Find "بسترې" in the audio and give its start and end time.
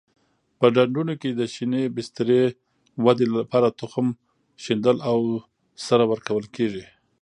1.95-2.43